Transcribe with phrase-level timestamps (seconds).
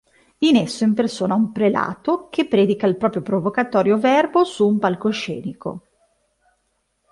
[0.39, 5.81] In esso impersona un prelato che predica il proprio provocatorio verbo su un palcoscenico.